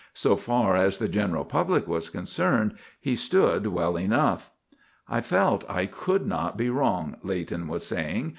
[0.15, 4.49] So far as the general public was concerned, he stood well enough.
[5.07, 8.29] "I felt I could not be wrong," Leighton was saying.